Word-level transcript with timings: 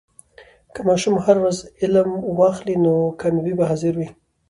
که 0.73 0.81
ماشوم 0.87 1.15
هر 1.25 1.37
ورځ 1.41 1.57
علم 1.81 2.09
واخلي، 2.39 2.75
نو 2.85 2.93
کامیابي 3.21 3.53
به 3.57 3.63
حاضري 3.69 3.89
ولري. 3.91 4.07